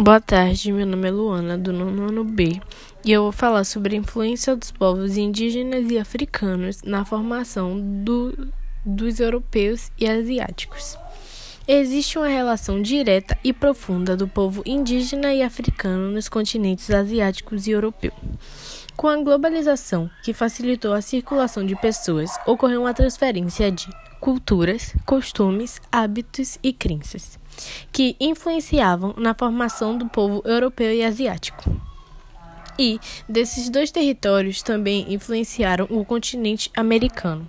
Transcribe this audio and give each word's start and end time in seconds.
Boa 0.00 0.20
tarde, 0.20 0.70
meu 0.70 0.86
nome 0.86 1.08
é 1.08 1.10
Luana, 1.10 1.58
do 1.58 1.72
nono 1.72 2.22
B, 2.22 2.60
e 3.04 3.10
eu 3.10 3.22
vou 3.24 3.32
falar 3.32 3.64
sobre 3.64 3.96
a 3.96 3.98
influência 3.98 4.54
dos 4.54 4.70
povos 4.70 5.16
indígenas 5.16 5.90
e 5.90 5.98
africanos 5.98 6.84
na 6.84 7.04
formação 7.04 7.76
do, 8.04 8.48
dos 8.86 9.18
europeus 9.18 9.90
e 9.98 10.08
asiáticos. 10.08 10.96
Existe 11.66 12.16
uma 12.16 12.28
relação 12.28 12.80
direta 12.80 13.36
e 13.42 13.52
profunda 13.52 14.16
do 14.16 14.28
povo 14.28 14.62
indígena 14.64 15.34
e 15.34 15.42
africano 15.42 16.12
nos 16.12 16.28
continentes 16.28 16.88
asiáticos 16.92 17.66
e 17.66 17.72
europeu. 17.72 18.12
Com 18.96 19.08
a 19.08 19.16
globalização, 19.16 20.08
que 20.22 20.32
facilitou 20.32 20.92
a 20.92 21.02
circulação 21.02 21.66
de 21.66 21.74
pessoas, 21.74 22.30
ocorreu 22.46 22.82
uma 22.82 22.94
transferência 22.94 23.72
de 23.72 23.88
culturas, 24.20 24.94
costumes, 25.04 25.80
hábitos 25.90 26.58
e 26.62 26.72
crenças 26.72 27.38
que 27.92 28.16
influenciavam 28.20 29.14
na 29.16 29.34
formação 29.34 29.96
do 29.96 30.08
povo 30.08 30.42
europeu 30.44 30.92
e 30.92 31.04
asiático. 31.04 31.64
E 32.78 33.00
desses 33.28 33.68
dois 33.68 33.90
territórios 33.90 34.62
também 34.62 35.12
influenciaram 35.12 35.86
o 35.90 36.04
continente 36.04 36.70
americano. 36.76 37.48